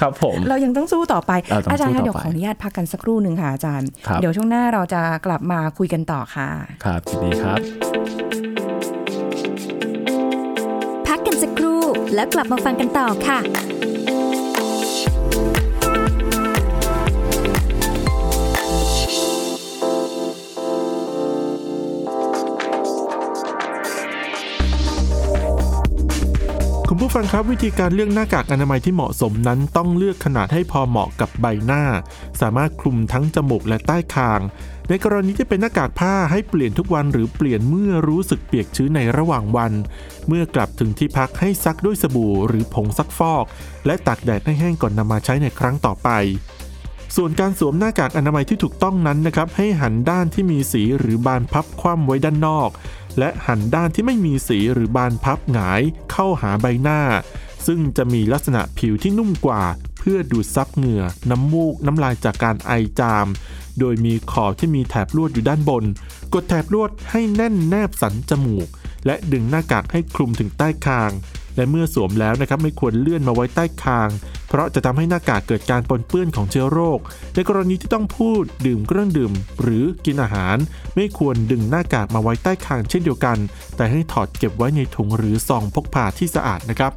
[0.00, 6.48] ครับผม เรายังต้องสู้ต่อไปเราต้องอาจารย์สู้คะต่อเดี๋ยวไปขออนุญาตพักกันสักครู่หนึ่งค่ะอาจารย์ครับเดี๋ยวช่วงหน้าเราจะกลับมาคุยกันต่อค่ะ
[6.84, 7.58] ครับยินดีครับ
[11.06, 11.80] พักกันสักครู่
[12.14, 13.38] แล้วกลับมาฟังกันต่อค่ะ
[27.08, 31.82] ผู้ฟังครับวิธีการเลือกหน้ากากอนามัยที่เหมาะสมนั้นต้องเลือกขนาดให้พอเหมาะกับใบหน้า
[32.40, 34.40] สามารถคลุมทั้งจมูกและใต้คาง
[34.88, 39.72] ในกรณีที่เป็นหน้ากากผ้าให้เปลี่ยนทุกวันหรือเปลี่ยนเมื่อรู้สึกเปียกชื้นในระหว่างวัน
[40.28, 43.44] เมื่อกลับถึงที่พักให้ซักด้วยสบู่หรือผงซักฟอก
[43.86, 46.08] และตากแดดให้แห้งก่อนนำมาใช้ในครั้งต่อไป
[47.16, 52.70] ส่วนการสวมหน้ากากอนามัยที่ถูกต้องนั้นนะครับ ให้หันด้านที่มีสีหรือบานพับคว่ำไว้ด้านนอก
[53.18, 57.00] และหันด้านที่ไม่มีสีหรือบานพับหงายเข้าหาใบหน้า
[57.66, 59.62] ซึ่งจะมีลักษณะผิวที่นุ่มกว่า
[59.98, 63.26] เพื่อดูดซับเหงื่อ น้ำมูก น้ำลายจากการไอจาม
[63.78, 65.84] โดยมีขอบที่มีแถบลวดอยู่ด้านบน
[66.34, 68.68] กดแถบลวดให้แน่นแนบสันจมูก
[69.06, 71.10] และดึงหน้ากากให้คลุมถึงใต้คาง
[71.56, 74.08] และเมื่อสวมแล้วนะครับไม่ควรเลื่อนมาไว้ใต้คาง
[74.48, 76.98] เพราะจะทำให้หน้ากากเกิดการปนเปื้อนของเชื้อโรค
[77.34, 80.56] ในกรณีที่ต้องพูดดื่มเครื่องดื่ม หรือกินอาหาร
[80.94, 83.38] ไม่ควรดึงหน้ากากมาไว้ใต้คางเช่นเดียวกัน
[83.76, 86.92] แต่ให้ถอดเก็บไว้ในถุงหรือซองพกพาที่สะอาดนะครับ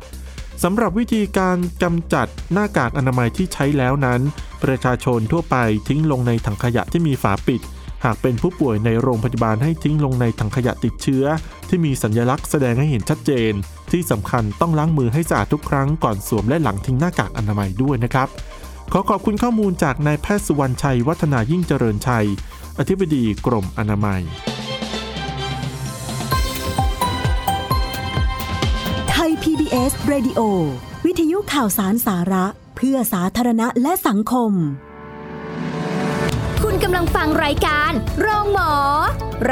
[0.63, 4.21] สำหรับวิธีการกำจัดหน้ากากอนามัยที่ใช้แล้วนั้น
[4.63, 5.55] ประชาชนทั่วไป
[5.87, 7.61] ทิ้งลงในถังขยะที่มีฝาปิด
[8.05, 11.25] หากเป็นผู้ป่วยในโรงพยาบาลให้ทิ้งลงในถังขยะติดเชื้อ
[11.69, 13.53] ที่มีสัญลักษณ์แสดงให้เห็นชัดเจน
[13.93, 18.27] ที่สำคัญต้องล้างมือให้สะอาดทุกครั้งก่อนสวมและหลังทิ้งหน้ากากอนามัยด้วยนะครับ
[18.91, 22.27] ขอขอบคุณข้อมูลจากนายแพทย์สุวรรณชัย วัฒนายิ่งเจริญชัย
[22.79, 24.21] อธิบดีกรมอนามัย
[29.09, 30.39] ไทย PBS Radio
[31.05, 34.51] วิทยุข่าวสารสาระ เพื่อสาธารณะและสังคม
[36.63, 38.73] คุณกำลังฟังรายการ โรงหมอ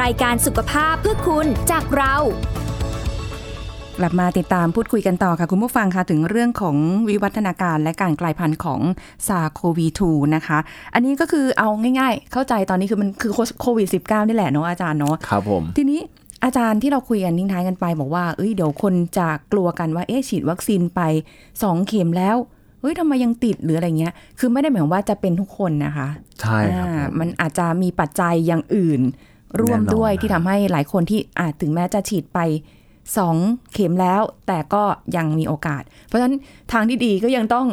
[0.02, 2.15] รายการสุขภาพเพื่อคุณจากเรา
[3.99, 6.75] กลับมาติดตามพูดคุยกันต่อค่ะคุณผู้ฟังค่ะถึงเรื่องของ
[7.10, 8.81] วิวัฒนาการและการกลายพันธุ์ของ
[9.27, 10.60] ซาโควี2นะคะ
[10.93, 13.31] อันนี้ก็คือเอาง่ายๆ เข้าใจตอนนี้คือมันคือ
[13.62, 15.99] โควิด -19 นี่แหละเนาะอาจารย์เนาะครับผมทีนี้
[16.43, 21.01] อาจารย์ที่เราคุยกันทิ้งท้ายกันไป บอกว่าเอ้ยเดี๋ยวคนจะกลัวกันว่าเอ๊ะฉีดวัคซีนไป
[21.63, 22.38] สองเข็มแล้ว
[22.81, 26.07] เฮ้ยทำไมยังติดหรืออะไรเงี้ย คือไม่ได้หมายความว่าจะเป็นทุกคนนะคะ
[26.41, 29.01] ใช่ครับอ่าผมมันอาจจะมีปัจจัยอย่างอื่น
[29.62, 32.39] ร่วมแน่นอนด้วยนะที่ทำให้หลายคนที่อาจถึงแม้จะฉีดไป
[33.17, 33.35] สอง
[33.73, 34.83] เข็มแล้ว แต่ก็
[35.17, 36.35] ยังมีโอกาส เพราะฉะนั้น
[36.71, 37.67] ทางที่ดีก็ยังต้อง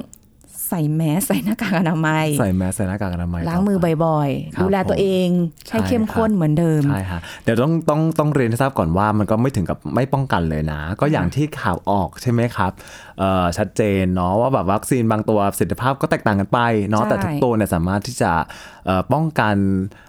[0.72, 5.28] ส่แมสใส่หน้ากากอนามัย ใส่แมสใส่หน้ากากอนามัยล้างมือไปบ่อยครับๆดูแลตัวเอง
[5.68, 12.72] ใช่ให้เข้มครับข้นเหมือนเดิมใช่ฮะเดี๋ยวต้องต้องต้องเรียนให้ทราบก่อนว่ามันก็ไม่ถึงกับไม่ป้องกันเลยนะ ก็อย่างที่ข่าวออกใช่ไหมครับ
[13.18, 18.73] เอ่อชัดเจนเนาะว่าแบบวัคซีนบางตัวประสิทธิภาพก็แตกต่างกันไปเนาะใช่แต่ทุกตัวเนี่ยสามารถที่จะเอ่อ
[19.12, 19.56] ป้องกัน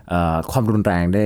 [0.10, 1.26] เอ่อความรุนแรงได้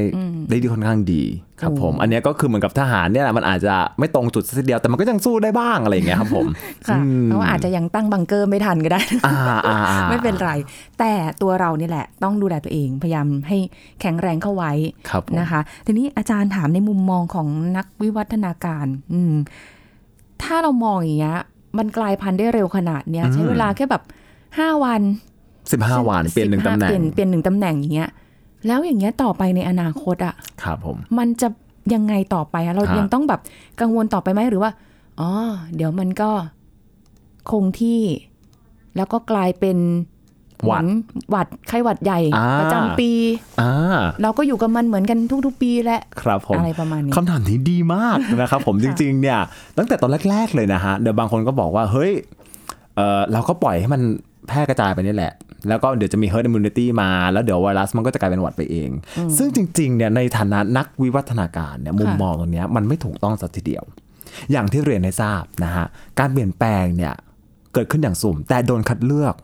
[0.49, 1.23] ได้ดีค่อนข้างดี
[1.61, 6.47] ครับผม อันเนี้ยก็คือเหมือนกับทหารเนี่ยแหละมันอาจจะไม่ตรงจุดสักทีเดียวแต่มันก็ยังสู้ได้บ้างอะไรอย่างเงี้ยครับผม
[6.87, 9.35] ค่ะอืมเพราะว่าอาจจะยังตั้งบังเกอร์ไม่ทันก็ได้อ่า
[9.67, 10.51] อ่าอ่าไม่เป็นไร
[10.99, 13.57] แต่ตัวเรานี่แหละ ต้องดูแลตัวเองพยายามให้
[14.01, 14.71] แข็งแรงเข้าไว้
[15.09, 19.33] ครับผมนะคะ ทีนี้อาจารย์ถามในมุมมองของนักวิวัฒนาการ อืม
[20.43, 21.39] ถ้าเรามองอย่างเงี้ย
[21.77, 24.03] มันกลายพันธุ์ได้เร็วขนาดเนี้ยใช้เวลาแค่แบบ
[24.57, 25.01] ห้าวัน
[25.71, 28.09] สิบห้าวันเปลี่ยนหนึ่งตำแหน่เปลี่งยนเปลี่ยนหนึ่งตำแหน่งอย่างเงี้ย
[28.67, 31.47] แล้วอย่างเงี้ยต่อไปในอนาคตอะครับผมมันจะ
[31.93, 33.41] ยังไงต่อไปอะเราฮะยังต้องแบบ
[33.81, 34.71] กังวลต่อไปไหมหรือว่า
[35.19, 35.29] อ๋อ
[35.75, 36.31] เดี๋ยวมันก็
[37.51, 38.01] คงที่
[38.95, 39.77] แล้วก็กลายเป็น
[40.65, 40.87] หวัดเหมือน
[41.29, 43.11] หวัดไข้หวัดใหญ่อ่าประจำปี
[43.61, 43.71] อ่า
[44.21, 49.39] เราก็อยู่กับมันเหมือนกันทุกๆปีแหละครับผมอะไรประมาณนี้คำถามนี้ดีมากนะครับผมจริง ๆ เนี่ย
[49.77, 52.11] ตั้งแต่ตอนแรก ๆ เลยนะฮะเดี๋ยวบางคนก็บอกว่าเฮ้ย
[52.95, 54.01] เออเราก็ปล่อยให้มัน
[54.47, 55.33] แพร่กระจายไปนี่แหละ
[55.67, 58.89] แล้วก็เดี๋ยวจะมี herd immunity มาแล้วเดี๋ยวไวรัสมันก็จะกลายเป็นหวัดไปเอง
[59.37, 63.83] ซึ่งจริงๆเนี่ยในฐานะนักวิวัฒนาการเนี่ยมุมมองตรงเนี้ยมันไม่ถูกต้องสักทีเดียว
[64.51, 65.85] อย่างที่เรียนให้ทราบนะฮะ
[66.19, 67.13] การเปลี่ยนแปลงเนี่ย
[67.73, 69.35] เกิดขึ้นอย่างสุ่ม แต่โดนคัดเลือก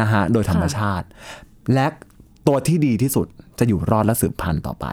[0.00, 1.06] นะฮะโดยธรรมชาติ
[1.74, 1.86] และ
[2.46, 3.26] ตัวที่ดีที่สุด
[3.58, 4.86] จะอยู่รอดและสืบพันธุ์ต่อไป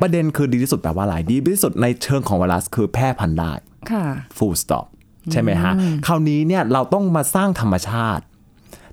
[0.00, 3.52] ประเด็นคือดีที่สุดแปลว่าอะไรดีที่สุดในเชิงของไวรัสคือแพร่พันธุ์ได้
[3.90, 4.04] ค่ะ
[4.36, 4.86] full stop
[5.32, 5.72] ใช่ไหมฮะ
[6.06, 8.24] คราวนี้เนี่ยเราต้องมาสร้างธรรมชาติ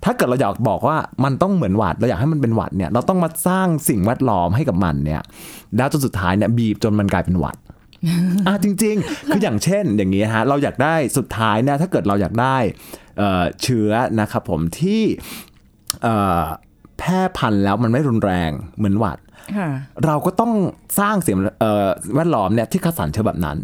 [0.04, 5.22] ถ้าเกิดเราอยากบอกว่ามันต้องเหมือนหวัดเราอยากให้มันเป็นหวัดเนี่ยเราต้องมาสร้างสิ่งแวดล้อมให้กับมันเนี่ย
[5.78, 7.58] แล้วจนสุดท้ายเนี่ยบีบจนมันกลายเป็นหวัด
[8.48, 12.58] อะจริง ๆ คืออย่างเช่นอย่างนี้ฮะเราอยากได้สุดท้ายเนี่ยถ้าเกิดเราอยากได้
[13.18, 15.02] เอ่อเชื้อนะครับผมที่
[16.04, 16.42] เอ่อ
[17.00, 19.18] แพร่พันธุ์แล้วมันไม่รุนแรงเหมือนหวัด
[19.58, 19.70] ค่ะ
[20.06, 20.52] เราก็ต้อง
[21.00, 23.58] สร้างสิ่งเอ่อแวดล้อมเนี่ยที่คัดสรรเชื้อแบบนั้น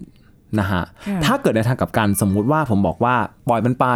[0.60, 3.16] นะฮะค่ะถ้าเกิดในทางกลับกันสมมุติว่าผมบอกว่า
[3.50, 3.88] ปล่อยมันไป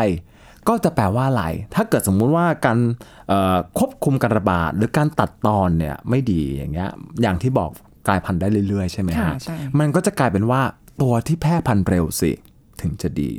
[0.67, 1.45] ก็จะแปลว่าอะไร
[1.75, 2.77] ถ้าเกิดสมมุติว่าการ
[3.27, 6.89] เอ่อควบคุมการระบาดหรือการตัดตอนเนี่ยไม่ดีอย่างเงี้ย
[7.21, 7.69] อย่างที่บอก
[8.07, 10.61] กลายพันธุ์ได้เรื่อยๆ ใช่ไหมค่ะฮะใช่มันก็จะกลายเป็นว่า
[11.01, 12.31] ตัวที่แพร่พันธุ์เร็วสิ
[12.81, 13.31] ถึงจะดี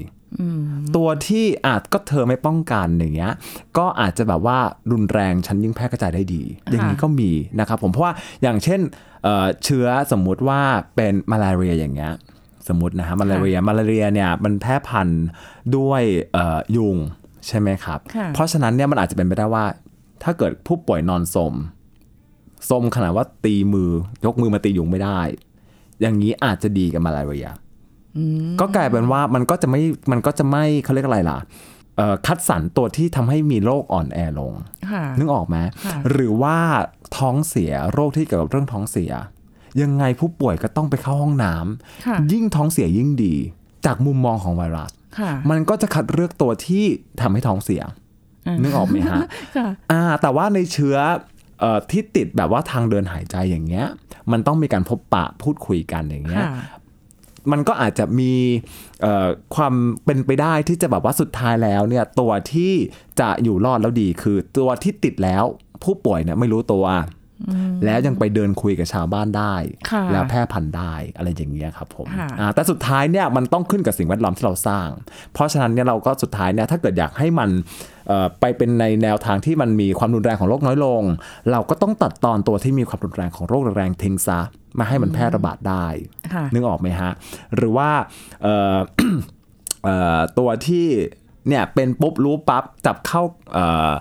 [0.96, 3.32] ตัวที่อาจก็เธอไม่ป้องกันอย่างเงี้ย
[3.78, 4.58] ก็อาจจะแบบว่า
[4.92, 7.30] รุนแรงฉันยิ่งแพร่กระจายได้ดี อย่างนี้ก็มี
[7.60, 8.80] นะครับผมเพราะว่าอย่างเช่น
[9.24, 10.60] เอ่อเชื้อสมมุติว่า
[10.96, 12.12] เป็นมาลาเรียอย่างเงี้ย
[12.68, 15.24] สมมตินะฮะมาลาเรียมาลาเรียเนี่ยมันแพร่พันธุ์
[15.76, 16.96] ด้วยเอ่อยุง
[17.46, 19.64] ใช่ไหมครับค่ะเพราะฉะนั้นเนี่ยมันอาจจะเป็นไปได้ว่า
[20.22, 21.54] ถ้าเกิดผู้ป่วยนอนสม
[22.70, 23.90] สมขนาดว่าตีมือ
[24.24, 25.20] ยกมือมาตียุงไม่ได้
[26.00, 27.48] อย่างนี้อาจจะดีกับมาลาเรีย
[28.60, 31.38] ก็กลายเป็นว่ามันก็จะไม่มันก็จะไม่เขาเรียกอะไรล่ะ
[31.96, 34.54] เอ่อคัดสรรตัวที่ทำให้มีโรคอ่อนแอลง
[34.90, 36.56] ค่ะนึกออกไหมค่ะหรือว่า
[37.18, 39.12] ท้องเสียโรคที่เกี่ยวกับเรื่องท้องเสีย
[39.82, 43.34] ยังไงผู้ป่วยก็ต้องไปเข้าห้องน้ำค่ะยิ่งท้องเสียยิ่งดี
[43.86, 46.84] จากมุมมองของไวรัสค่ะมันก็จะคัดเลือกตัวที่
[47.20, 47.82] ทำให้ท้องเสีย
[48.62, 49.20] นึกออกไหมฮะ
[49.56, 50.96] ค่ะอ่า แต่ว่าในเชื้อ
[51.60, 53.86] เอ่อที่ติดแบบว่าทางเดินหายใจอย่างเงี้ย
[54.32, 56.52] มันต้องมีการพบปะพูดคุยกันอย่างเงี้ยค่ะ
[57.52, 58.32] มันก็อาจจะมี
[59.02, 62.72] เอ่อความเป็นไปได้ที่จะแบบว่าสุดท้ายแล้วเนี่ยตัวที่
[63.20, 65.44] จะอยู่รอดแล้วดีคือตัวที่ติดแล้ว
[65.84, 66.84] ผู้ป่วยเนี่ยไม่รู้ตัว
[67.84, 69.54] แล้วยังไปเดินคุยกับชาวบ้านได้
[69.90, 74.88] ค่ะแล้วแพร่พันธุ์ได้อะไรอย่างเงี้ยครับผมค่ะอ่าแต่สุดท้ายเนี่ยมันต้องขึ้นกับสิ่งแวดล้อมที่เราสร้าง
[75.32, 77.50] เพราะฉะนั้นเนี่ยเราก็สุดท้ายเนี่ยถ้าเกิดอยากให้มัน
[78.08, 81.02] เอ่อไปเป็นในแนวทางที่มันมีความรุนแรงของโรคน้อยลง
[81.50, 84.40] เราก็ต้องตัดตอนตัวที่มีความรุนแรงของโรคแรงๆทิ้งซะ
[84.78, 85.86] มาให้มันแพร่ระบาดได้
[86.32, 87.12] ค่ะนึกออกไหมฮะ
[87.56, 87.90] หรือว่า
[88.42, 88.78] เอ่อ
[89.84, 90.86] เอ่อตัวที่
[91.48, 93.92] เนี่ยเป็นปุ๊บรู้ปั๊บจับเข้าเอ่อ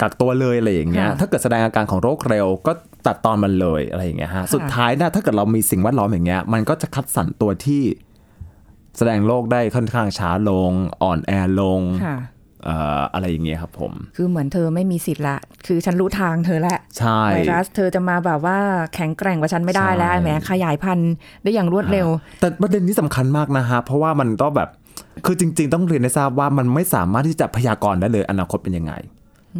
[0.00, 2.72] กักตัวเลยอะไรอย่างเงี้ยค่ะถ้าเกิดแสดงอาการของโรคเร็วก็
[3.06, 7.82] ตัดตอนมันเลยอะไรอย่างเงี้ยฮะ สุดท้ายเนี่ยถ้าเกิดเรามีสิ่งแวดล้อมอย่างเงี้ย มันก็จะคัดสรรตัวที่
[8.98, 12.18] แสดงโรคได้ค่อนข้างช้าลง อ่อนแอลงค่ะ
[12.64, 18.58] เอ่ออะไรอย่างเงี้ยครับผม คือเหมือนเธอไม่มีสิทธิ์ละ คือฉันรู้ทางเธอแหละใช่ไวรัสเธอจะมาแบบว่า
[18.94, 22.08] แข็งแกร่งกว่าฉันไม่ได้แล้วใช่แหมขยายพันธุ์ได้อย่างรวดเร็ว
[22.40, 24.68] แต่ประเด็นนี้สำคัญมากนะฮะ เพราะว่ามันก็แบบ
[25.24, 28.92] คือจริง ๆ ต้องเรียนให้ทราบว่ามันไม่สามารถที่จะพยากรณ์ได้เลยอนาคตเป็นยังไง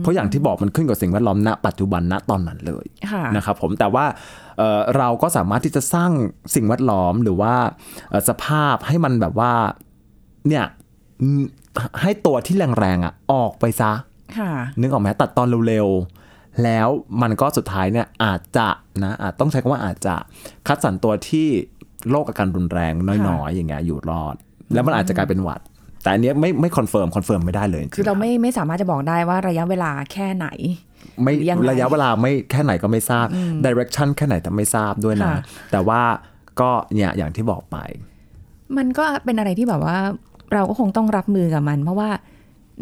[0.01, 4.05] เพราะอย่างที่บอกมันขึ้นกับสิ่งแวดล้อมณปัจจุบันณตอนนั้นเลยค่ะนะครับผมแต่ว่า
[4.59, 6.11] เอ่อเราก็สามารถที่จะสร้าง
[6.55, 7.55] สิ่งแวดล้อมหรือว่า
[8.11, 9.53] เอ่อสภาพให้มันแบบว่า
[10.49, 10.65] เนี่ย
[11.21, 11.43] อืม
[12.01, 13.93] ให้ตัวที่แรงๆอะออกไปซะ
[14.39, 16.89] ค่ะนึกออกไหมตัดตอนเร็วๆ แล้ว
[17.23, 18.69] มันก็สุดท้ายเนี่ยอาจจะ
[19.05, 20.15] นะอาจต้องใช้คำว่าอาจจะ
[20.67, 21.49] คัดสรรตัวที่
[22.11, 22.93] โรคอาการรุนแรง
[23.29, 24.35] น้อยๆ อย่างเงี้ยอยู่รอด
[24.75, 25.61] แล้วมันอาจจะกลายเป็นหวัด
[26.03, 30.49] แต่อันเนี้ยไม่ไม่ confirm confirm ไม่ได้เลยคือเราไม่ไม่สามารถจะบอกได้ว่าระยะเวลาแค่ไหน
[31.23, 33.27] ไม่หรือยังไงระยะเวลาไม่แค่ไหนก็ไม่ทราบ
[33.67, 35.41] direction แค่ไหนแต่ไม่ทราบด้วยนะค่ะ
[35.73, 36.01] แต่ว่า
[36.61, 37.77] ก็เนี่ยอย่างที่บอกไป
[38.77, 39.99] มันก็เป็นอะไรที่แบบว่า
[40.53, 42.11] เราก็คงต้องรับมือกับมัน เพราะว่า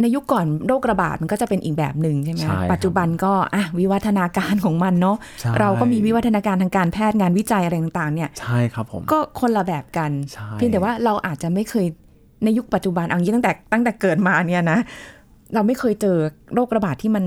[0.00, 11.86] ในยุคก่อนโรคระบาดมันก็จะเป็นอีกแบบหนึ่งใช่ไหมใช่ครับปัจจุบันก็อะวิวัฒนาการของมันเนาะใช่เราก็มีวิวัฒนาการทางการแพทย์งานวิจัยอะไรต่างๆ เนี่ยใช่ครับผมก็คนละแบบกันใช่เพียงแต่ว่าเราอาจจะไม่เคย
[12.44, 14.78] ในยุคปัจจุบันเอังนี้ตั้งแต่ตั้งแต่เกิดมาเนี่ยนะ
[15.54, 16.16] เราไม่เคยเจอ
[16.54, 17.24] โรคระบาดที่มัน